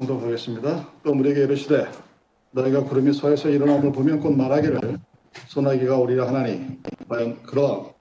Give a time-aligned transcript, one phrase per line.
[0.00, 0.88] 공동하겠습니다.
[1.04, 1.86] 또 우리에게 이르시되
[2.52, 4.98] 너희가 구름이 서에서 일어남을 보면 곧 말하기를
[5.46, 7.92] 소나기가 오리라 하나니 과연 그러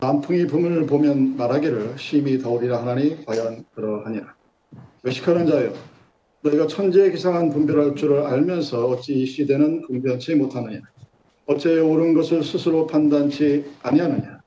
[0.00, 4.34] 남풍이 부문을 보면 말하기를 심히 더우리라 하나니 과연 그러하니라.
[5.02, 5.72] 외식하는 자여
[6.40, 10.80] 너희가 천지에 기상한 분별할 줄을 알면서 어찌 이 시대는 분별치 못하느냐
[11.46, 14.40] 어째 옳은 것을 스스로 판단치 아니하느냐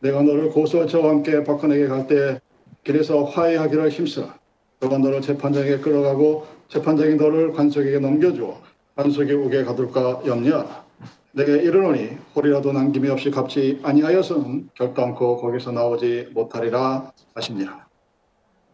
[0.00, 2.40] 내가 너를 고소와 저와 함께 박근에게 갈 때
[2.84, 4.38] 길에서 화해하기를 힘쓰라
[4.80, 8.60] 너가 너를 재판장에 끌어가고 재판장이 너를 관속에게 넘겨주어
[8.96, 10.84] 관속이 오게 가둘까 염려하라
[11.32, 17.86] 내게 이르노니 홀이라도 남김이 없이 갚지 아니하여서는 결단코 거기서 나오지 못하리라 하십니다.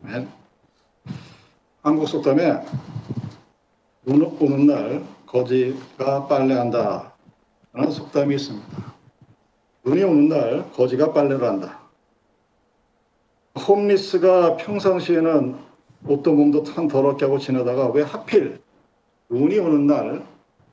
[0.04, 0.28] 아멘.
[1.82, 2.60] 한국 속담에
[4.04, 7.12] 눈 오는 날 거지가 빨래한다
[7.72, 8.94] 라는 속담이 있습니다.
[9.84, 11.80] 눈이 오는 날 거지가 빨래를 한다.
[13.66, 15.71] 홈리스가 평상시에는
[16.06, 18.60] 옷도 몸도 참 더럽게 하고 지내다가 왜 하필
[19.28, 20.26] 눈이 오는 날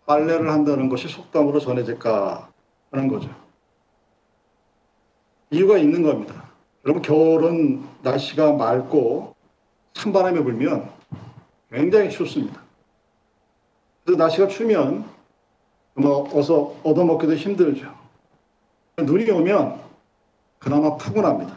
[0.06, 2.50] 빨래를 한다는 것이 속담으로 전해질까
[2.92, 3.30] 하는 거죠.
[5.52, 6.50] 이유가 있는 겁니다.
[6.86, 9.36] 여러분 겨울은 날씨가 맑고
[9.94, 10.90] 찬바람이 불면
[11.72, 12.62] 굉장히 춥습니다.
[14.04, 15.06] 그래서 날씨가 추면
[15.94, 17.94] 뭐 어서 얻어먹기도 힘들죠.
[18.98, 19.80] 눈이 오면
[20.58, 21.56] 그나마 푸근합니다.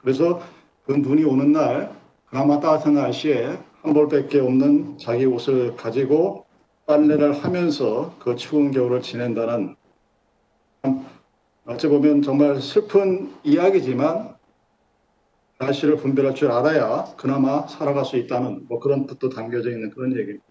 [0.00, 0.40] 그래서
[0.84, 1.95] 그 눈이 오는 날
[2.26, 6.44] 그나마 따뜻한 날씨에 한 벌밖에 없는 자기 옷을 가지고
[6.86, 9.76] 빨래를 하면서 그 추운 겨울을 지낸다는
[11.66, 14.36] 어찌 보면 정말 슬픈 이야기지만
[15.58, 20.44] 날씨를 분별할 줄 알아야 그나마 살아갈 수 있다는 뭐 그런 뜻도 담겨져 있는 그런 얘기입니다.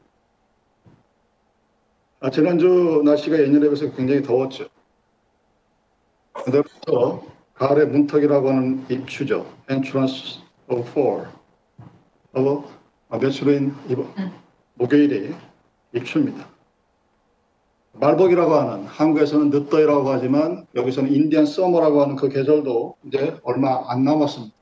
[2.22, 4.68] 아, 지난주 날씨가 예년에 비해서 굉장히 더웠죠.
[6.34, 9.46] 그때부터 가을의 문턱이라고 하는 입추죠.
[9.70, 11.28] Entrance of Fall.
[12.36, 13.74] 어, 며칠 후인
[14.74, 15.34] 목요일이
[15.94, 16.46] 입추입니다.
[17.94, 24.54] 말복이라고 하는 한국에서는 늦더위라고 하지만 여기서는 인디안 서머라고 하는 그 계절도 이제 얼마 안 남았습니다.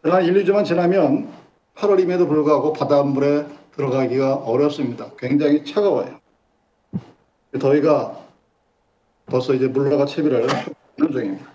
[0.00, 1.28] 그러나 1, 2주만 지나면
[1.74, 5.10] 8월임에도 불구하고 바닷물에 들어가기가 어렵습니다.
[5.18, 6.20] 굉장히 차가워요.
[7.58, 8.24] 더위가
[9.26, 11.50] 벌써 이제 물러가 채비를 하는 중입니다.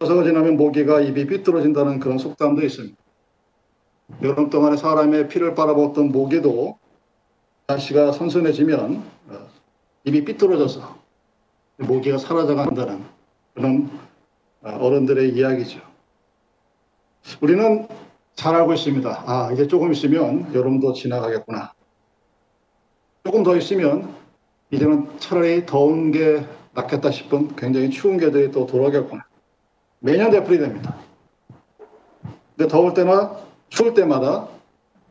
[0.00, 3.01] 서서가 지나면 모기가 입이 삐뚤어진다는 그런 속담도 있습니다.
[4.20, 6.78] 여름 동안에 사람의 피를 빨아먹던 모기도
[7.66, 9.48] 날씨가 선선해지면 어,
[10.04, 10.96] 입이 삐뚤어져서
[11.78, 13.02] 모기가 사라져간다는
[13.54, 13.90] 그런
[14.62, 15.80] 어, 어른들의 이야기죠.
[17.40, 17.88] 우리는
[18.34, 19.24] 잘 알고 있습니다.
[19.26, 21.72] 아, 이제 조금 있으면 여름도 지나가겠구나.
[23.24, 24.14] 조금 더 있으면
[24.70, 26.44] 이제는 차라리 더운 게
[26.74, 29.24] 낫겠다 싶은 굉장히 추운 계절이 또 돌아오겠구나.
[30.00, 30.96] 매년 되풀이 됩니다.
[32.56, 33.36] 근데 더울 때나
[33.72, 34.48] 추울 때마다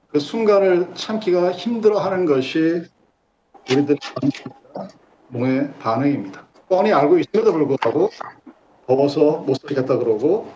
[0.10, 2.84] 그 순간을 참기가 힘들어 하는 것이
[3.72, 3.98] 우리들의
[5.30, 6.46] 몸의 반응입니다.
[6.70, 8.12] 뻔히 알고 있음에도 불구하고
[8.86, 10.52] 더워서 못 살겠다 그러고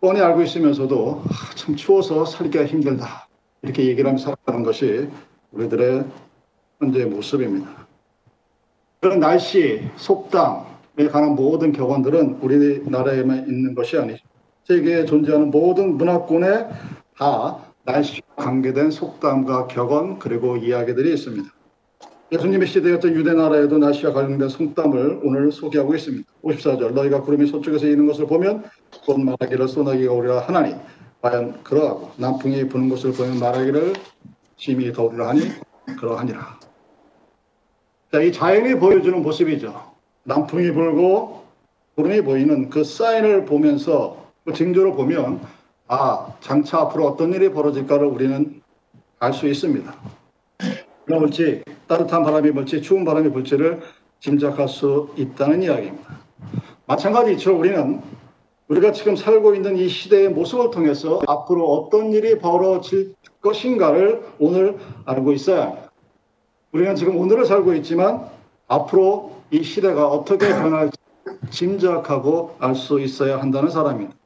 [0.00, 3.28] 뻔히 알고 있으면서도 아, 참 추워서 살기가 힘들다
[3.62, 5.08] 이렇게 얘기를 하면서 살아가는 것이
[5.52, 6.04] 우리들의
[6.80, 7.86] 현재 모습입니다.
[9.00, 14.33] 그런 날씨, 속담에 관한 모든 격언들은 우리나라에만 있는 것이 아니죠.
[14.64, 16.68] 세계에 존재하는 모든 문화권에
[17.16, 21.48] 다 날씨와 관계된 속담과 격언 그리고 이야기들이 있습니다.
[22.32, 26.26] 예수님의 시대였던 유대 나라에도 날씨와 관련된 속담을 오늘 소개하고 있습니다.
[26.42, 28.64] 54절 너희가 구름이 서쪽에서 이는 것을 보면
[29.04, 30.74] 곧 말하기를 소나기가 오리라 하나니
[31.20, 33.92] 과연 그러하고 남풍이 부는 것을 보면 말하기를
[34.56, 35.42] 심히 더우리라 하니
[35.98, 36.58] 그러하니라.
[38.10, 39.92] 자, 이 자연이 보여주는 모습이죠.
[40.24, 41.44] 남풍이 불고
[41.96, 45.40] 구름이 보이는 그 사인을 보면서 그 징조를 보면
[45.88, 48.60] 아 장차 앞으로 어떤 일이 벌어질까를 우리는
[49.18, 49.94] 알 수 있습니다.
[51.06, 53.80] 그럴지 따뜻한 바람이 불지 추운 바람이 불지를
[54.20, 56.18] 짐작할 수 있다는 이야기입니다.
[56.86, 57.58] 마찬가지죠.
[57.58, 58.00] 우리는
[58.68, 65.32] 우리가 지금 살고 있는 이 시대의 모습을 통해서 앞으로 어떤 일이 벌어질 것인가를 오늘 알고
[65.32, 65.90] 있어야 합니다.
[66.72, 68.26] 우리는 지금 오늘을 살고 있지만
[68.68, 70.98] 앞으로 이 시대가 어떻게 변할지
[71.50, 74.16] 짐작하고 알 수 있어야 한다는 사람입니다.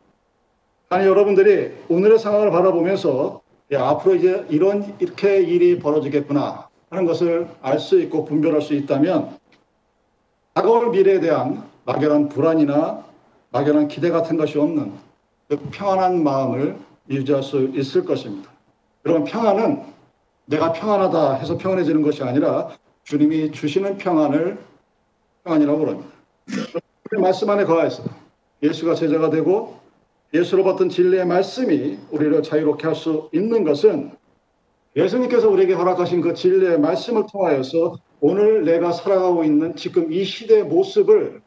[0.91, 3.43] 아니 여러분들이 오늘의 상황을 바라보면서
[3.73, 9.37] 야, 앞으로 이제 이런 이렇게 일이 벌어지겠구나 하는 것을 알 수 있고 분별할 수 있다면
[10.55, 13.05] 다가올 미래에 대한 막연한 불안이나
[13.51, 14.93] 막연한 기대 같은 것이 없는
[15.49, 16.77] 그 평안한 마음을
[17.11, 18.51] 유지할 수 있을 것입니다.
[19.05, 19.83] 여러분 평안은
[20.47, 22.71] 내가 평안하다 해서 평안해지는 것이 아니라
[23.05, 24.59] 주님이 주시는 평안을
[25.45, 26.09] 평안이라고 그럽니다.
[27.19, 28.05] 말씀 안에 거하여서
[28.63, 29.79] 예수가 제자가 되고
[30.35, 34.13] 예수로 받던 진리의 말씀이 우리를 자유롭게 할 수 있는 것은
[34.97, 41.41] 예수님께서 우리에게 허락하신 그 진리의 말씀을 통하여서 오늘 내가 살아가고 있는 지금 이 시대의 모습을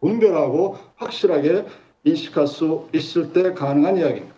[0.00, 1.66] 분별하고 확실하게
[2.04, 4.34] 인식할 수 있을 때 가능한 이야기입니다.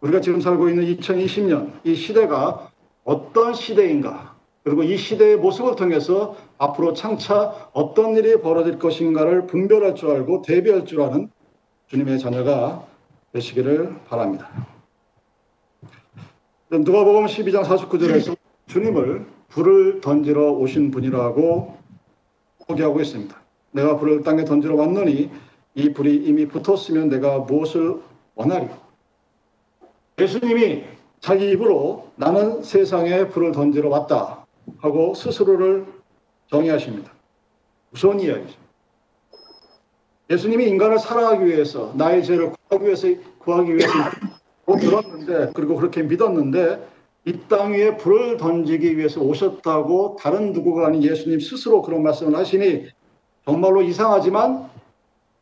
[0.00, 2.70] 우리가 지금 살고 있는 2020년 이 시대가
[3.04, 10.10] 어떤 시대인가 그리고 이 시대의 모습을 통해서 앞으로 장차 어떤 일이 벌어질 것인가를 분별할 줄
[10.10, 11.30] 알고 대비할 줄 아는
[11.88, 12.84] 주님의 자녀가
[13.32, 14.50] 되시기를 바랍니다.
[16.68, 18.36] 누가복음 12장 49절에서
[18.66, 21.76] 주님을 불을 던지러 오신 분이라고
[22.66, 23.40] 소개하고 있습니다.
[23.70, 25.30] 내가 불을 땅에 던지러 왔노니
[25.76, 28.00] 이 불이 이미 붙었으면 내가 무엇을
[28.34, 28.68] 원하리?
[30.18, 30.84] 예수님이
[31.20, 34.44] 자기 입으로 나는 세상에 불을 던지러 왔다
[34.78, 35.86] 하고 스스로를
[36.48, 37.12] 정의하십니다.
[37.90, 38.65] 무서운 이야기죠.
[40.30, 43.08] 예수님이 인간을 사랑하기 위해서 나의 죄를 구하기 위해서
[43.38, 43.92] 구하기 위해서
[44.66, 46.86] 들었는데 그리고 그렇게 믿었는데
[47.26, 52.86] 이 땅 위에 불을 던지기 위해서 오셨다고 다른 누구가 아닌 예수님 스스로 그런 말씀을 하시니
[53.44, 54.68] 정말로 이상하지만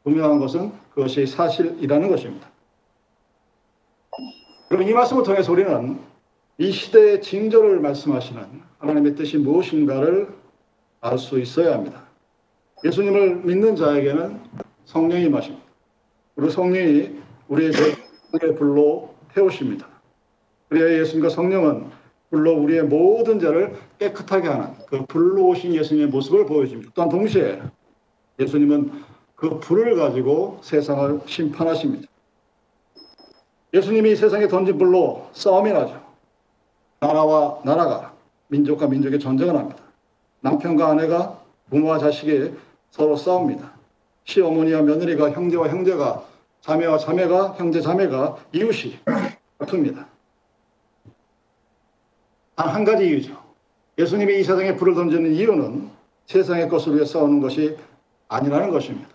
[0.04, 2.48] 분명한 것은 그것이 사실이라는 것입니다.
[4.68, 5.98] 그럼 이 말씀을 통해서 우리는
[6.58, 8.42] 이 시대의 징조를 말씀하시는
[8.78, 10.28] 하나님의 뜻이 무엇인가를
[11.00, 12.02] 알 수 있어야 합니다.
[12.82, 14.40] 예수님을 믿는 자에게는
[14.84, 15.64] 성령이 마십니다.
[16.34, 19.86] 그리고 성령이 우리의 죄의 불로 태우십니다.
[20.68, 21.90] 그래야 예수님과 성령은
[22.30, 26.90] 불로 우리의 모든 죄를 깨끗하게 하는 그 불로 오신 예수님의 모습을 보여줍니다.
[26.94, 27.62] 또한 동시에
[28.40, 29.04] 예수님은
[29.36, 32.08] 그 불을 가지고 세상을 심판하십니다.
[33.72, 36.02] 예수님이 세상에 던진 불로 싸움이 나죠.
[37.00, 38.14] 나라와 나라가
[38.48, 39.82] 민족과 민족의 전쟁을 합니다.
[40.40, 41.40] 남편과 아내가
[41.70, 42.52] 부모와 자식이
[42.90, 43.73] 서로 싸웁니다.
[44.24, 46.24] 시어머니와 며느리가 형제와 형제가
[46.62, 48.98] 자매와 자매가 형제 자매가 이웃이
[49.58, 50.06] 아픕니다.
[52.56, 53.42] 단 한 가지 이유죠.
[53.98, 55.90] 예수님이 이 세상에 불을 던지는 이유는
[56.26, 57.76] 세상의 것을 위해 싸우는 것이
[58.28, 59.08] 아니라는 것입니다.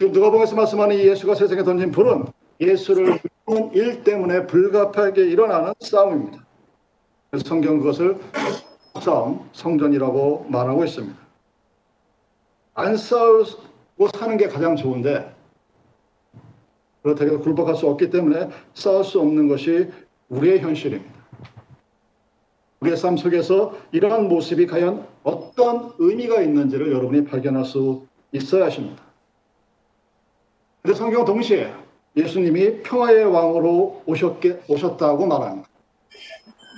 [0.00, 2.24] 누가복음에서 말씀하는 예수가 세상에 던진 불은
[2.60, 6.44] 예수를 믿는 일 때문에 불가피하게 일어나는 싸움입니다.
[7.30, 8.18] 그래서 성경 그것을
[9.00, 11.16] 싸움, 성전이라고 말하고 있습니다.
[12.74, 13.73] 안 싸우고
[14.12, 15.34] 사는 게 가장 좋은데
[17.02, 19.90] 그렇다고 굴복할 수 없기 때문에 싸울 수 없는 것이
[20.28, 21.12] 우리의 현실입니다.
[22.80, 29.02] 우리의 삶 속에서 이러한 모습이 과연 어떤 의미가 있는지를 여러분이 발견할 수 있어야 하십니다.
[30.82, 31.72] 그런데 성경은 동시에
[32.16, 35.68] 예수님이 평화의 왕으로 오셨게, 오셨다고 말합니다.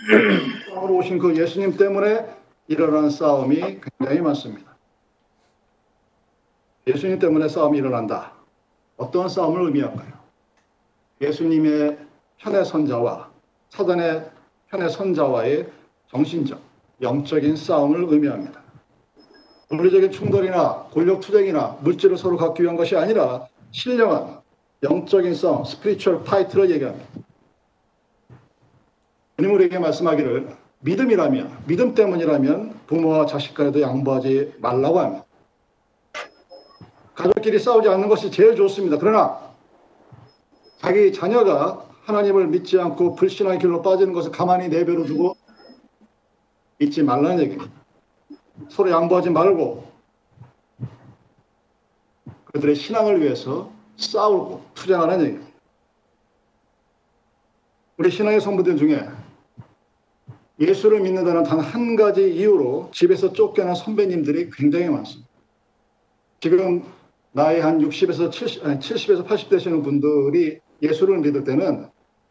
[0.74, 2.26] 왕으로 오신 그 예수님 때문에
[2.68, 4.65] 일어나는 싸움이 굉장히 많습니다.
[6.88, 8.32] 예수님 때문에 싸움이 일어난다.
[8.96, 10.12] 어떤 싸움을 의미할까요?
[11.20, 11.98] 예수님의
[12.38, 13.28] 편에 선 자와
[13.70, 14.30] 사단의
[14.68, 15.68] 편에 선 자와의
[16.08, 16.60] 정신적,
[17.02, 18.62] 영적인 싸움을 의미합니다.
[19.70, 24.40] 물리적인 충돌이나 권력 투쟁이나 물질을 서로 갖기 위한 것이 아니라 신령한
[24.84, 27.08] 영적인 싸움, spiritual fight를 얘기합니다.
[29.36, 35.25] 주님 우리에게 말씀하기를 믿음이라면, 믿음 때문이라면 부모와 자식 간에도 양보하지 말라고 합니다.
[37.16, 38.98] 가족끼리 싸우지 않는 것이 제일 좋습니다.
[38.98, 39.40] 그러나
[40.78, 45.34] 자기 자녀가 하나님을 믿지 않고 불신한 길로 빠지는 것을 가만히 내버려 두고
[46.78, 47.72] 잊지 말라는 얘기입니다.
[48.68, 49.84] 서로 양보하지 말고
[52.52, 55.46] 그들의 신앙을 위해서 싸우고 투쟁하는 얘기입니다.
[57.96, 59.08] 우리 신앙의 성부들 중에
[60.60, 65.28] 예수를 믿는다는 단 한 가지 이유로 집에서 쫓겨난 선배님들이 굉장히 많습니다.
[66.40, 66.84] 지금
[67.36, 71.86] 나이 한 60에서 70, 아니 70에서 80 되시는 분들이 예수를 믿을 때는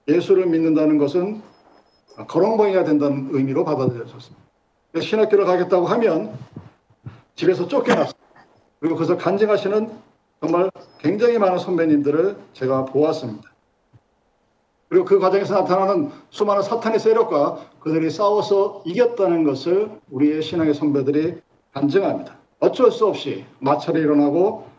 [0.08, 1.44] 예수를 믿는다는 것은
[2.28, 4.44] 거렁뱅이가 된다는 의미로 받아들여졌습니다.
[5.00, 6.36] 신학교를 가겠다고 하면
[7.36, 8.20] 집에서 쫓겨났습니다.
[8.80, 9.92] 그리고 그것을 간증하시는
[10.42, 13.48] 정말 굉장히 많은 선배님들을 제가 보았습니다.
[14.90, 21.36] 그리고 그 과정에서 나타나는 수많은 사탄의 세력과 그들이 싸워서 이겼다는 것을 우리의 신앙의 선배들이
[21.74, 22.40] 간증합니다.
[22.60, 24.74] 어쩔 수 없이 마찰이 일어나고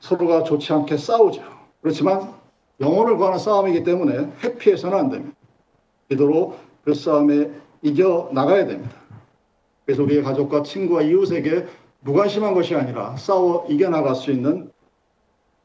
[0.00, 1.42] 서로가 좋지 않게 싸우죠.
[1.80, 2.32] 그렇지만
[2.80, 5.36] 영혼을 구하는 싸움이기 때문에 회피해서는 안 됩니다.
[6.08, 7.50] 기도로 그 싸움에
[7.82, 8.94] 이겨 나가야 됩니다.
[9.84, 11.66] 그래서 우리의 가족과 친구와 이웃에게
[12.00, 14.70] 무관심한 것이 아니라 싸워 이겨나갈 수 있는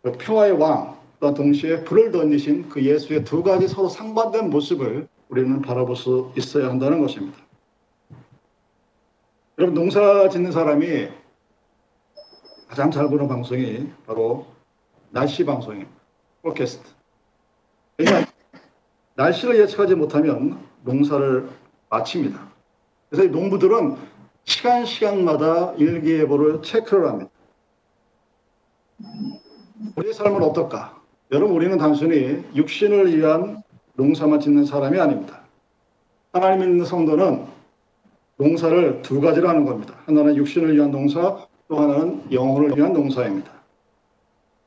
[0.02, 5.62] 그 평화의 왕, 또 동시에 불을 던지신 그 예수의 두 가지 서로 상반된 모습을 우리는
[5.62, 7.38] 바라볼 수 있어야 한다는 것입니다.
[9.58, 11.08] 여러분 농사 짓는 사람이
[12.68, 14.48] 가장 잘 보는 방송이 바로
[15.12, 15.92] 날씨 방송입니다.
[16.44, 16.90] 팟캐스트.
[17.98, 18.26] 왜냐하면
[19.16, 21.48] 날씨를 예측하지 못하면 농사를
[21.90, 22.40] 마칩니다.
[23.10, 23.96] 그래서 이 농부들은
[24.44, 27.32] 시간 시간마다 일기예보를 체크를 합니다.
[29.96, 31.02] 우리의 삶은 어떨까?
[31.32, 35.42] 여러분 우리는 단순히 육신을 위한 농사만 짓는 사람이 아닙니다.
[36.34, 37.46] 하나님 믿는 성도는
[38.38, 39.96] 농사를 두 가지로 하는 겁니다.
[40.06, 43.52] 하나는 육신을 위한 농사, 또 하나는 영혼을 위한 농사입니다.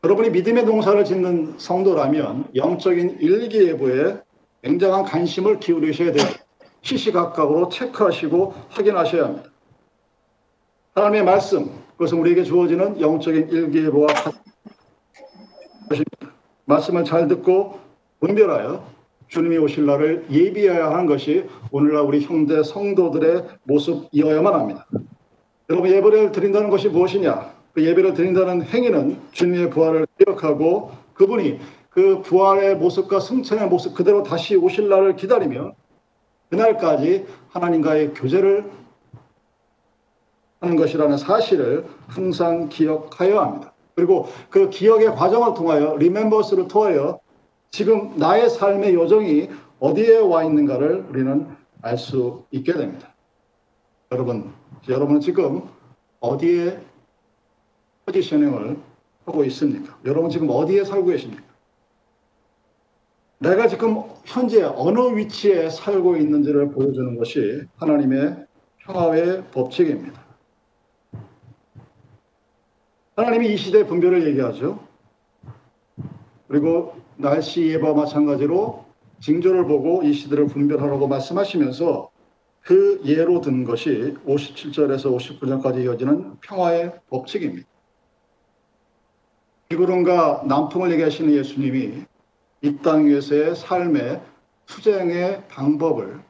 [0.04, 4.18] 여러분이 믿음의 농사를 짓는 성도라면 영적인 일기예보에
[4.62, 6.26] 굉장한 관심을 기울이셔야 돼요.
[6.82, 9.50] 시시각각으로 체크하시고 확인하셔야 합니다.
[10.94, 14.06] 하나님의 말씀, 그것은 우리에게 주어지는 영적인 일기예보와
[15.88, 16.32] 것입니다.
[16.64, 17.80] 말씀을 잘 듣고
[18.20, 18.84] 분별하여
[19.28, 24.86] 주님이 오실 날을 예비해야 하는 것이 오늘날 우리 형제 성도들의 모습이어야만 합니다.
[25.70, 27.52] 여러분 예배를 드린다는 것이 무엇이냐?
[27.74, 31.60] 그 예배를 드린다는 행위는 주님의 부활을 기억하고 그분이
[31.90, 35.74] 그 부활의 모습과 승천의 모습 그대로 다시 오실 날을 기다리며
[36.48, 38.70] 그날까지 하나님과의 교제를
[40.60, 43.72] 하는 것이라는 사실을 항상 기억하여야 합니다.
[43.94, 47.20] 그리고 그 기억의 과정을 통하여 리멤버스를 통하여
[47.70, 51.46] 지금 나의 삶의 요정이 어디에 와 있는가를 우리는
[51.82, 53.12] 알 수 있게 됩니다.
[54.10, 54.52] 여러분,
[54.88, 55.62] 여러분은 지금
[56.20, 56.80] 어디에
[58.06, 58.78] 포지셔닝을
[59.26, 59.98] 하고 있습니까?
[60.06, 61.42] 여러분 지금 어디에 살고 계십니까?
[63.38, 68.46] 내가 지금 현재 어느 위치에 살고 있는지를 보여주는 것이 하나님의
[68.78, 70.26] 평화의 법칙입니다.
[73.14, 74.80] 하나님이 이 시대의 분별을 얘기하죠.
[76.48, 78.86] 그리고 날씨 예보와 마찬가지로
[79.20, 82.07] 징조를 보고 이 시대를 분별하라고 말씀하시면서
[82.68, 87.66] 그 예로 든 것이 57절에서 59절까지 이어지는 평화의 법칙입니다.
[89.70, 92.04] 비구름과 남풍을 얘기하시는 예수님이
[92.60, 94.20] 이 땅 위에서의 삶의
[94.66, 96.20] 투쟁의 방법을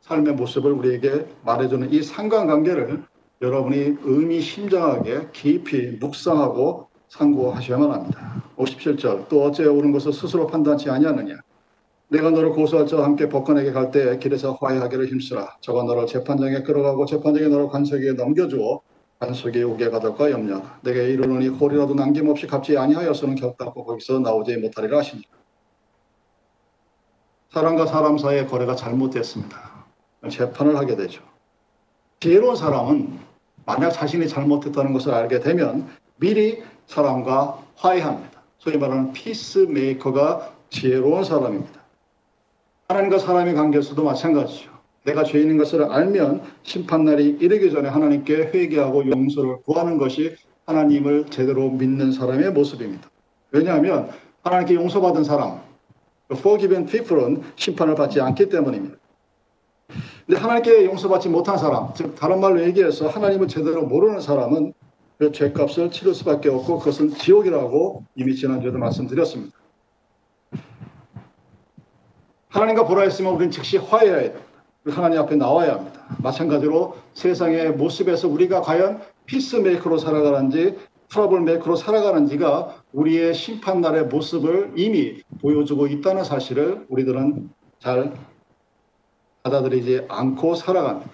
[0.00, 3.04] 삶의 모습을 우리에게 말해주는 이 상관관계를
[3.40, 8.42] 여러분이 의미심장하게 깊이 묵상하고 상고하셔야만 합니다.
[8.56, 11.36] 57절 또 어째 옳은 것을 스스로 판단치 아니하느냐
[12.08, 17.06] 내가 너를 고소할 자와 함께 법관에게 갈 때 길에서 화해하기를 힘쓰라 저가 너를 재판장에 끌어가고
[17.06, 18.80] 재판장이 너를 관석에 넘겨주어
[19.18, 25.28] 관석에 오게 가될까 염려하라 내게 이르노니 홀이라도 남김없이 갚지 아니하여서는 격답고 거기서 나오지 못하리라 하시니라
[27.50, 29.86] 사람과 사람 사이의 거래가 잘못됐습니다.
[30.30, 31.22] 재판을 하게 되죠.
[32.20, 33.18] 지혜로운 사람은
[33.64, 38.42] 만약 자신이 잘못했다는 것을 알게 되면 미리 사람과 화해합니다.
[38.58, 41.85] 소위 말하는 피스메이커가 지혜로운 사람입니다.
[42.88, 44.70] 하나님과 사람의 관계에서도 마찬가지죠.
[45.04, 52.12] 내가 죄인인 것을 알면 심판날이 이르기 전에 하나님께 회개하고 용서를 구하는 것이 하나님을 제대로 믿는
[52.12, 53.08] 사람의 모습입니다.
[53.52, 54.10] 왜냐하면
[54.42, 55.60] 하나님께 용서받은 사람,
[56.30, 58.96] forgiven people은 심판을 받지 않기 때문입니다.
[60.26, 64.72] 근데 하나님께 용서받지 못한 사람, 즉 다른 말로 얘기해서 하나님을 제대로 모르는 사람은
[65.18, 69.56] 그 죄값을 치를 수밖에 없고 그것은 지옥이라고 이미 지난주에도 말씀드렸습니다.
[72.56, 74.46] 하나님과 불화했으면 우리는 즉시 화해해야 됩니다.
[74.88, 76.00] 하나님 앞에 나와야 합니다.
[76.22, 80.74] 마찬가지로 세상의 모습에서 우리가 과연 peacemaker로 살아가는지
[81.10, 88.14] troublemaker로 살아가는지가 우리의 심판날의 모습을 이미 보여주고 있다는 사실을 우리들은 잘
[89.42, 91.10] 받아들이지 않고 살아갑니다.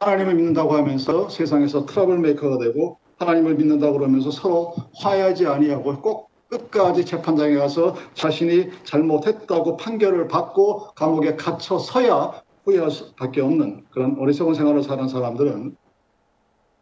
[0.00, 7.54] 하나님을 믿는다고 하면서 세상에서 troublemaker가 되고 하나님을 믿는다고 그러면서 서로 화해하지 아니하고 꼭 끝까지 재판장에
[7.54, 15.76] 가서 자신이 잘못했다고 판결을 받고 감옥에 갇혀서야 후회할 수밖에 없는 그런 어리석은 생활을 사는 사람들은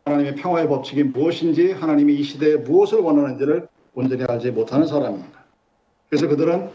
[0.04, 5.44] 하나님의 평화의 법칙이 무엇인지 하나님이 이 시대에 무엇을 원하는지를 온전히 알지 못하는 사람입니다.
[6.08, 6.70] 그래서 그들은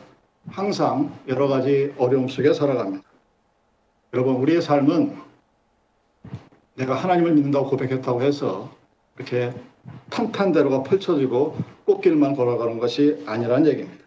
[0.47, 3.03] 항상 여러 가지 어려움 속에 살아갑니다.
[4.13, 5.17] 여러분, 우리의 삶은
[6.75, 8.69] 내가 하나님을 믿는다고 고백했다고 해서
[9.17, 9.53] 이렇게
[10.09, 14.05] 탄탄대로가 펼쳐지고 꽃길만 걸어가는 것이 아니라는 얘기입니다.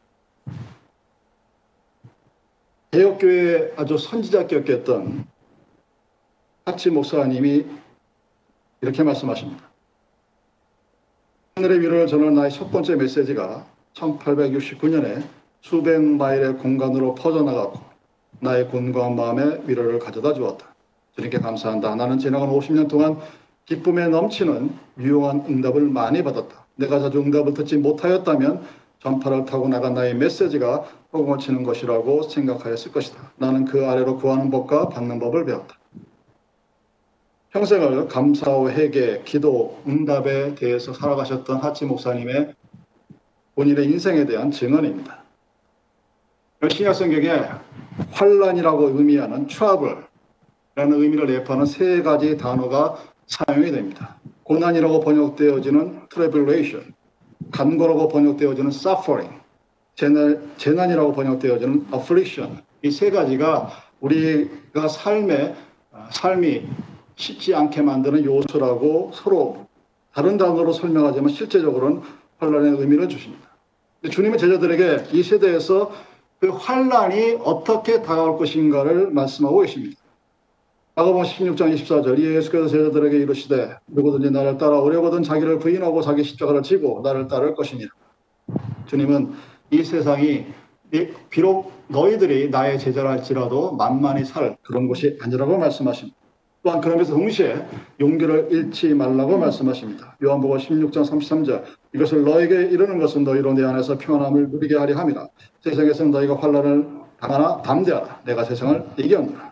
[2.90, 5.26] 개혁교회 아주 선지자격이었던
[6.64, 7.66] 하치 목사님이
[8.80, 9.68] 이렇게 말씀하십니다.
[11.56, 15.26] 하늘의 위로를 전하는 나의 첫 번째 메시지가 1869년에
[15.61, 17.80] 수백 마일의 공간으로 퍼져나갔고
[18.40, 20.75] 나의 곤고한 마음에 위로를 가져다 주었다.
[21.16, 21.97] 주님께 감사한다.
[21.97, 23.18] 나는 지나간 50년 동안
[23.64, 26.58] 기쁨에 넘치는 유용한 응답을 많이 받았다.
[26.78, 28.62] 내가 자주 응답을 듣지 못하였다면
[29.00, 33.32] 전파를 타고 나간 나의 메시지가 허공을 치는 것이라고 생각하였을 것이다.
[33.37, 35.76] 나는 그 아래로 구하는 법과 받는 법을 배웠다.
[37.50, 42.54] 평생을 감사와 회개, 기도, 응답에 대해서 살아가셨던 하치 목사님의
[43.54, 45.25] 본인의 인생에 대한 증언입니다.
[46.70, 47.28] 신약 성경에
[48.12, 49.97] 환란이라고 의미하는 트러블
[50.75, 54.16] 라는 의미를 내포하는 세 가지 단어가 사용이 됩니다.
[54.49, 56.95] 고난이라고 번역되어지는 tribulation,
[57.50, 59.38] 간고라고 번역되어지는 suffering,
[59.95, 62.59] 재난, 재난이라고 번역되어지는 affliction.
[62.83, 65.55] 이 세 가지가 우리가 삶의
[66.12, 66.62] 삶이
[67.17, 69.67] 쉽지 않게 만드는 요소라고 서로
[70.14, 72.02] 다른 단어로 설명하지만 실제적으로는
[72.38, 73.49] 환란의 의미를 주십니다.
[74.09, 75.93] 주님의 제자들에게 이 세대에서
[76.40, 80.00] 그 환란이 어떻게 다가올 것인가를 말씀하고 계십니다.
[80.99, 87.02] 마가복음 16장 24절 예수께서 제자들에게 이르시되 누구든지 나를 따라 오려거든 자기를 부인하고 자기 십자가를 지고
[87.05, 87.88] 나를 따를 것이니라.
[88.87, 89.31] 주님은
[89.71, 90.47] 이 세상이
[91.31, 96.19] 비록 너희들이 나의 제자랄지라도 만만히 살 그런 것이 아니라고 말씀하십니다.
[96.64, 97.64] 또한 그러면서 동시에
[98.00, 100.17] 용기를 잃지 말라고 말씀하십니다.
[100.21, 101.62] 요한복음 16장 33절
[101.95, 105.28] 이것을 너에게 이르는 것은 너희로 내 안에서 평안함을 누리게 하려 함이라.
[105.62, 106.88] 세상에서 너희가 환란을
[107.21, 108.23] 당하나 담대하라.
[108.25, 109.48] 내가 세상을 이겼노라.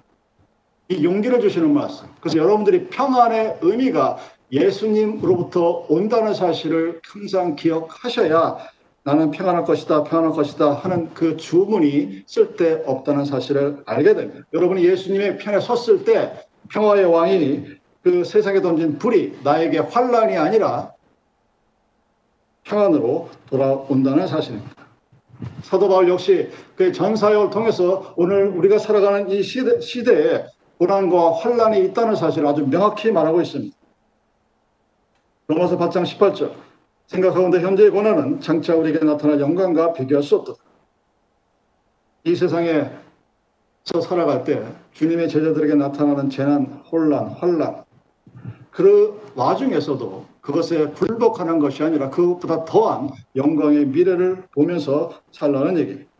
[0.89, 2.07] 이 용기를 주시는 말씀.
[2.21, 4.19] 그래서 여러분들이 평안의 의미가
[4.53, 8.59] 예수님으로부터 온다는 사실을 항상 기억하셔야
[9.03, 14.47] 나는 평안할 것이다, 평안할 것이다 하는 그 주문이 쓸데없다는 사실을 알게 됩니다.
[14.53, 17.67] 여러분이 예수님의 편에 섰을 때 평화의 왕이
[18.03, 20.93] 그 세상에 던진 불이 나에게 환란이 아니라
[22.65, 24.75] 평안으로 돌아온다는 사실입니다.
[25.63, 30.47] 사도 바울 역시 그 전사역을 통해서 오늘 우리가 살아가는 이 시대, 시대에
[30.79, 33.77] 고난과 환란이 있다는 사실을 아주 명확히 말하고 있습니다.
[35.49, 36.53] 로마서 8장 18절
[37.07, 40.55] 생각하건대 현재의 고난은 장차 우리에게 나타날 영광과 비교할 수 없다.
[42.25, 42.91] 이 세상에서
[44.03, 47.85] 살아갈 때 주님의 제자들에게 나타나는 재난, 혼란, 환란
[48.71, 56.11] 그 와중에서도 그것에 불복하는 것이 아니라 그것보다 더한 영광의 미래를 보면서 살라는 얘기입니다.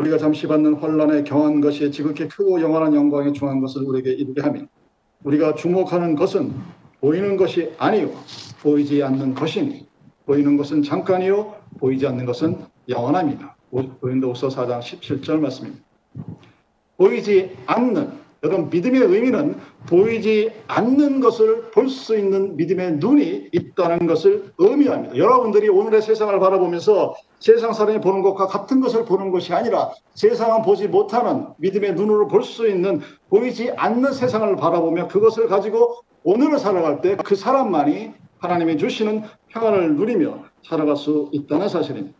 [0.00, 4.62] 우리가 잠시 받는 환란에 경한 것이 지극히 크고 영원한 영광에 중한 것을 우리에게 이루게 하며
[5.24, 6.54] 우리가 주목하는 것은
[7.00, 8.10] 보이는 것이 아니요
[8.62, 9.86] 보이지 않는 것이니
[10.24, 12.58] 보이는 것은 잠깐이요 보이지 않는 것은
[12.88, 13.56] 영원합니다.
[13.70, 15.84] 고린도후서 4장 17절 말씀입니다.
[16.96, 18.10] 보이지 않는
[18.42, 19.56] 여러분 믿음의 의미는
[19.88, 25.16] 보이지 않는 것을 볼 수 있는 믿음의 눈이 있다는 것을 의미합니다.
[25.16, 30.88] 여러분들이 오늘의 세상을 바라보면서 세상 사람이 보는 것과 같은 것을 보는 것이 아니라 세상은 보지
[30.88, 37.16] 못하는 믿음의 눈으로 볼 수 있는 보이지 않는 세상을 바라보며 그것을 가지고 오늘을 살아갈 때
[37.16, 42.19] 그 사람만이 하나님이 주시는 평안을 누리며 살아갈 수 있다는 사실입니다.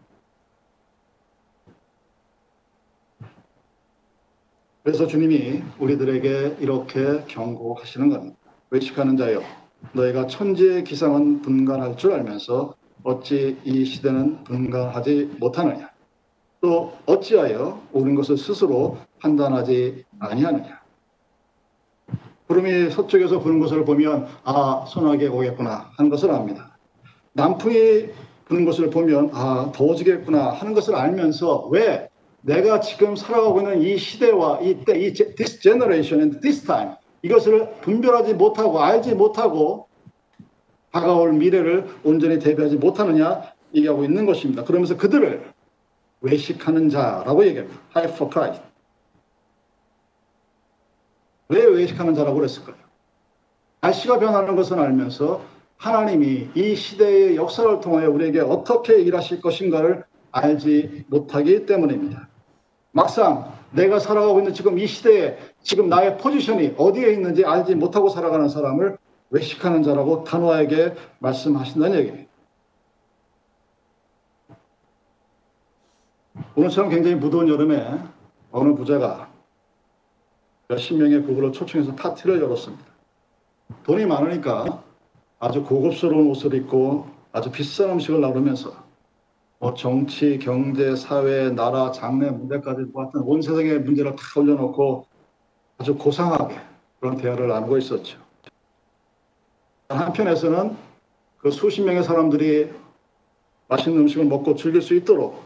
[4.91, 8.37] 그래서 주님이 우리들에게 이렇게 경고하시는 겁니다.
[8.71, 9.41] 외식하는 자여,
[9.93, 12.75] 너희가 천지의 기상은 분간할 줄 알면서
[13.05, 15.91] 어찌 이 시대는 분간하지 못하느냐?
[16.61, 20.81] 또 어찌하여 옳은 것을 스스로 판단하지 아니하느냐?
[22.49, 26.77] 구름이 서쪽에서 부는 것을 보면 아 소나기 오겠구나 하는 것을 압니다.
[27.35, 28.09] 남풍이
[28.47, 32.10] 부는 것을 보면 아 더워지겠구나 하는 것을 알면서 왜
[32.43, 37.71] 내가 지금 살아가고 있는 이 시대와 이 때 이 this generation and this time 이것을
[37.83, 39.89] 분별하지 못하고 알지 못하고
[40.91, 43.43] 다가올 미래를 온전히 대비하지 못하느냐
[43.75, 44.65] 얘기하고 있는 것입니다.
[44.65, 45.53] 그러면서 그들을
[46.23, 47.79] 외식하는 자라고 얘기합니다.
[47.95, 48.63] High for Christ.
[51.49, 52.77] 왜 외식하는 자라고 그랬을까요?
[53.83, 55.43] 날씨가 변하는 것은 알면서
[55.77, 62.29] 하나님이 이 시대의 역사를 통해 우리에게 어떻게 일하실 것인가를 알지 못하기 때문입니다.
[62.93, 68.49] 막상 내가 살아가고 있는 지금 이 시대에 지금 나의 포지션이 어디에 있는지 알지 못하고 살아가는
[68.49, 68.99] 사람을
[69.31, 72.31] 외식하는 자라고 단호하게 말씀하신다는 얘기입니다.
[76.57, 78.01] 오늘처럼 굉장히 무더운 여름에
[78.51, 79.31] 어느 부자가
[80.69, 82.85] 몇십 명의 부부를 초청해서 파티를 열었습니다.
[83.85, 84.83] 돈이 많으니까
[85.39, 88.90] 아주 고급스러운 옷을 입고 아주 비싼 음식을 나누면서
[89.61, 95.05] 뭐 정치, 경제, 사회, 나라, 장래 문제까지 같은 온 세상의 문제를 다 올려놓고
[95.77, 96.59] 아주 고상하게
[96.99, 98.19] 그런 대화를 나누고 있었죠.
[99.91, 100.77] 한편에서는
[101.39, 102.73] 그 수십 명의 사람들이
[103.69, 105.43] 맛있는 음식을 먹고 즐길 수 있도록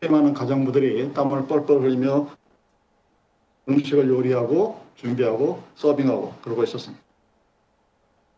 [0.00, 2.28] 꽤 많은 가정부들이 땀을 뻘뻘 흘리며
[3.68, 7.00] 음식을 요리하고 준비하고 서빙하고 그러고 있었습니다.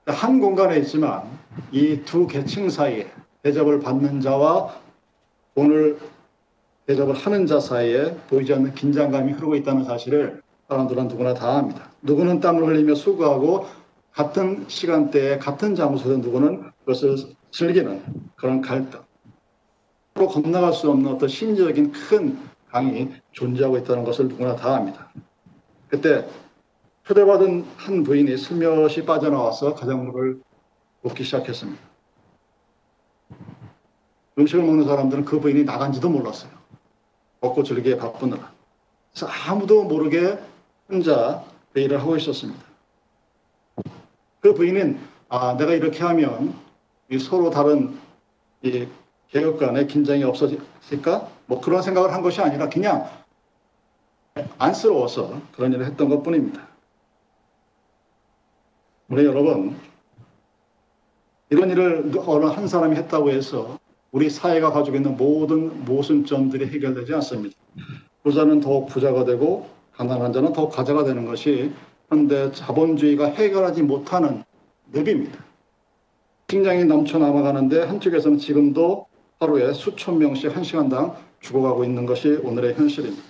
[0.09, 1.23] 한 공간에 있지만
[1.73, 3.11] 이 두 계층 사이에
[3.47, 4.75] 대접을 받는 자와
[5.55, 5.99] 오늘
[6.87, 11.89] 대접을 하는 자 사이에 보이지 않는 긴장감이 흐르고 있다는 사실을 사람들은 누구나 다 압니다.
[12.03, 13.67] 누구는 땀을 흘리며 수고하고
[14.13, 17.19] 같은 시간대에 같은 잠옷에서 누구는 그것을
[17.53, 18.03] 즐기는
[18.35, 19.01] 그런 갈등.
[20.15, 22.39] 또 건너갈 수 없는 어떤 심리적인 큰
[22.71, 25.09] 강이 존재하고 있다는 것을 누구나 다 압니다.
[25.89, 26.27] 그때
[27.05, 30.41] 초대받은 한 부인이 슬며시 빠져나와서 가정물을
[31.03, 31.86] 먹기 시작했습니다.
[34.39, 36.51] 음식을 먹는 사람들은 그 부인이 나간지도 몰랐어요.
[37.41, 38.53] 먹고 즐기에 바쁘느라.
[39.13, 40.39] 그래서 아무도 모르게
[40.89, 42.63] 혼자 그 일을 하고 있었습니다.
[44.41, 46.55] 그 부인은 아 내가 이렇게 하면
[47.21, 47.99] 서로 다른
[48.63, 48.87] 이
[49.29, 51.29] 개혁 간의 긴장이 없어질까?
[51.47, 53.09] 뭐 그런 생각을 한 것이 아니라 그냥
[54.59, 56.67] 안쓰러워서 그런 일을 했던 것 뿐입니다.
[59.09, 59.77] 우리 여러분,
[61.49, 63.79] 이런 일을 어느 한 사람이 했다고 해서
[64.17, 67.55] 우리 사회가 가지고 있는 모든 모순점들이 해결되지 않습니다.
[68.23, 71.71] 부자는 더욱 부자가 되고 가난한 자는 더욱 가자가 되는 것이
[72.09, 74.43] 현대 자본주의가 해결하지 못하는
[74.91, 75.45] 늪입니다.
[76.49, 79.05] 식량이 넘쳐 남아가는데 한쪽에서는 지금도
[79.39, 83.23] 하루에 수천 명씩 한 시간당 죽어가고 있는 것이 오늘의 현실입니다.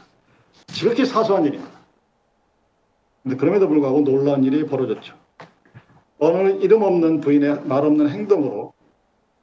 [0.69, 1.81] 지극히 사소한 일입니다.
[3.25, 5.17] 근데 그럼에도 불구하고 놀라운 일이 벌어졌죠.
[6.21, 8.76] 어느 이름 없는 부인의 말 없는 행동으로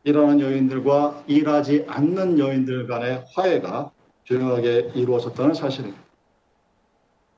[0.06, 3.92] 일하는 여인들과 일하지 않는 여인들 간의 화해가
[4.26, 6.02] 조용하게 이루어졌다는 사실입니다.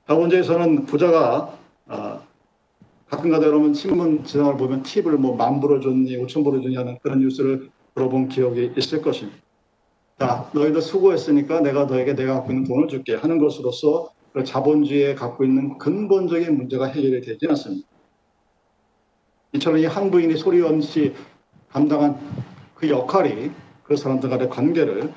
[0.08, 2.22] 자본주의에서는 부자가 아,
[3.10, 7.20] 가끔가다 여러분 신문 지상을 보면 팁을 뭐 만 불어 줬니 오천 불어 줬니 하는 그런
[7.20, 9.38] 뉴스를 들어본 기억이 있을 것입니다.
[10.20, 15.44] 자, 너희들 수고했으니까 내가 너에게 내가 갖고 있는 돈을 줄게 하는 것으로서 그 자본주의에 갖고
[15.44, 17.88] 있는 근본적인 문제가 해결이 되지 않습니다.
[19.54, 21.14] 이처럼 이 한 부인이 소리연 씨
[21.70, 22.18] 감당한
[22.86, 23.52] 그 역할이
[23.84, 25.12] 그 사람들 간의 관계를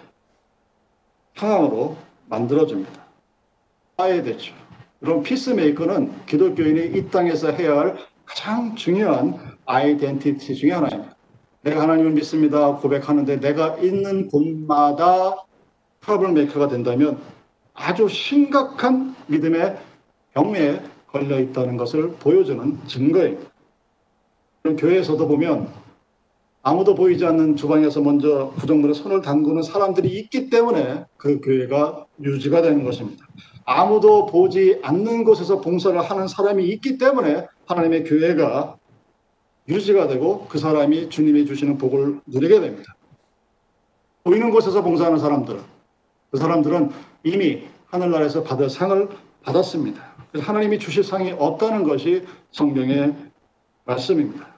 [1.37, 2.91] 상황으로 만들어줍니다.
[3.99, 4.55] 화해되죠.
[5.01, 11.15] 그럼 peacemaker는 기독교인이 이 땅에서 해야 할 가장 중요한 identity 중의 하나입니다.
[11.61, 15.45] 내가 하나님을 믿습니다 고백하는데 내가 있는 곳마다
[16.01, 17.21] troublemaker가 된다면
[17.75, 19.79] 아주 심각한 믿음의
[20.33, 23.51] 병에 걸려 있다는 것을 보여주는 증거입니다.
[24.65, 25.88] 교회에서도 보면
[26.63, 32.85] 아무도 보이지 않는 주방에서 먼저 구정물에 손을 담그는 사람들이 있기 때문에 그 교회가 유지가 되는
[32.85, 33.27] 것입니다.
[33.65, 38.77] 아무도 보지 않는 곳에서 봉사를 하는 사람이 있기 때문에 하나님의 교회가
[39.69, 42.97] 유지가 되고 그 사람이 주님이 주시는 복을 누리게 됩니다.
[44.25, 45.61] 보이는 곳에서 봉사하는 사람들은
[46.31, 46.91] 그 사람들은
[47.25, 49.09] 이미 하늘나라에서 받을 상을
[49.43, 50.03] 받았습니다.
[50.35, 53.15] 하나님이 주실 상이 없다는 것이 성경의
[53.85, 54.58] 말씀입니다.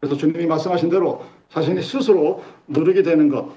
[0.00, 3.52] 그래서 주님이 말씀하신 대로 자신이 스스로 누리게 되는 것,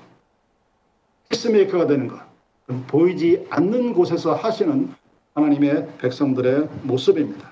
[1.30, 2.20] 피스메이커가 되는 것,
[2.88, 4.94] 보이지 않는 곳에서 하시는
[5.34, 7.52] 하나님의 백성들의 모습입니다.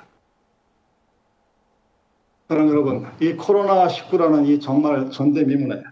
[2.47, 5.83] 사랑하는 여러분, 이 코로나19라는 이 정말 전대미문에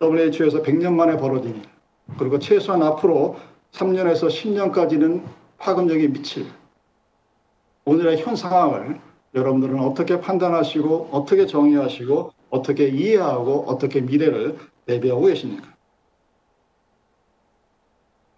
[0.00, 1.62] WHO에서 100년 만에 벌어진 일,
[2.18, 3.36] 그리고 최소한 앞으로
[3.72, 5.22] 3년에서 10년까지는
[5.58, 6.46] 파급력이 미칠
[7.84, 9.00] 오늘의 현 상황을
[9.34, 15.68] 여러분들은 어떻게 판단하시고 어떻게 정의하시고 어떻게 이해하고 어떻게 미래를 대비하고 계십니까?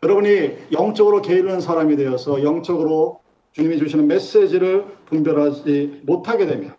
[0.03, 3.21] 여러분이 영적으로 게으른 사람이 되어서 영적으로
[3.53, 6.75] 주님이 주시는 메시지를 분별하지 못하게 되면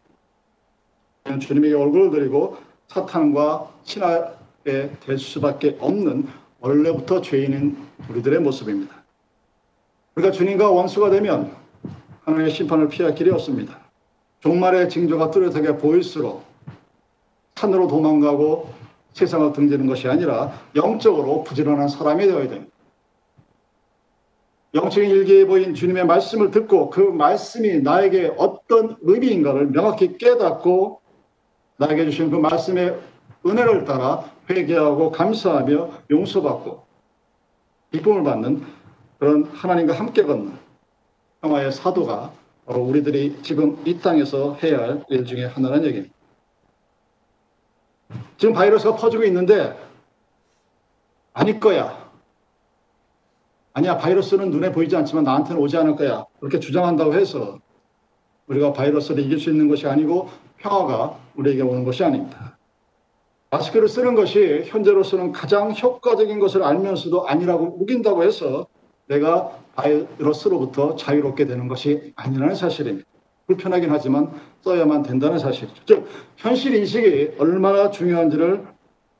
[1.40, 6.28] 주님에게 얼굴을 드리고 사탄과 친하게 될 수밖에 없는
[6.60, 7.78] 원래부터 죄인인
[8.10, 9.04] 우리들의 모습입니다.
[10.16, 11.56] 우리가 주님과 원수가 되면
[12.26, 13.83] 하나님의 심판을 피할 길이 없습니다.
[14.44, 16.44] 종말의 징조가 뚜렷하게 보일수록
[17.56, 18.70] 산으로 도망가고
[19.14, 22.74] 세상을 등지는 것이 아니라 영적으로 부지런한 사람이 되어야 됩니다.
[24.74, 31.00] 영적인 일기에 보인 주님의 말씀을 듣고 그 말씀이 나에게 어떤 의미인가를 명확히 깨닫고
[31.78, 33.00] 나에게 주신 그 말씀의
[33.46, 36.84] 은혜를 따라 회개하고 감사하며 용서받고
[37.94, 38.62] 기쁨을 받는
[39.20, 40.52] 그런 하나님과 함께 걷는
[41.42, 46.14] 평화의 사도가 바로 우리들이 지금 이 땅에서 해야 할 일 중에 하나라는 얘기입니다.
[48.38, 49.78] 지금 바이러스가 퍼지고 있는데
[51.34, 52.12] 아닐 거야.
[53.74, 56.26] 아니야, 바이러스는 눈에 보이지 않지만 나한테는 오지 않을 거야.
[56.40, 57.60] 그렇게 주장한다고 해서
[58.48, 62.58] 우리가 바이러스를 이길 수 있는 것이 아니고 평화가 우리에게 오는 것이 아닙니다.
[63.50, 68.68] 마스크를 쓰는 것이 현재로서는 가장 효과적인 것을 알면서도 아니라고 우긴다고 해서
[69.14, 73.08] 내가 바이러스로부터 자유롭게 되는 것이 아니라는 사실입니다.
[73.48, 75.84] 불편하긴 하지만 써야만 된다는 사실이죠.
[75.86, 78.66] 즉, 현실 인식이 얼마나 중요한지를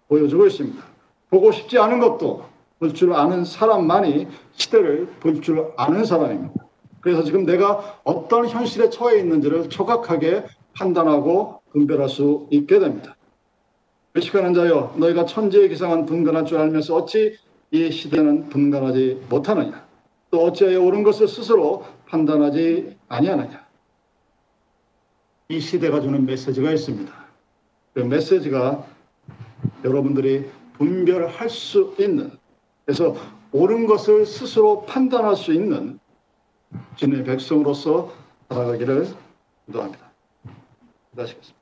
[0.08, 0.82] 보여주고 있습니다.
[1.30, 2.46] 보고 싶지 않은 것도
[2.80, 6.54] 볼 줄 아는 사람만이 시대를 볼 줄 아는 사람입니다.
[7.02, 10.44] 그래서 지금 내가 어떤 현실에 처해 있는지를 정확하게
[10.78, 13.16] 판단하고 분별할 수 있게 됩니다.
[14.16, 17.38] 의식하는 자여 너희가 천지의 기상은 분간할 줄 알면서 어찌
[17.74, 19.84] 이 시대는 분간하지 못하느냐
[20.30, 23.66] 또 어찌하여 옳은 것을 스스로 판단하지 아니하느냐
[25.50, 27.12] 이 시대가 주는 메시지가 있습니다.
[27.96, 28.86] 그 메시지가
[29.84, 32.32] 여러분들이 분별할 수 있는
[32.86, 33.16] 그래서
[33.52, 36.00] 옳은 것을 스스로 판단할 수 있는
[36.96, 38.14] 주님의 백성으로서
[38.50, 39.08] 살아가기를
[39.66, 40.12] 기도합니다.
[41.12, 41.58] 기도하시겠습니다.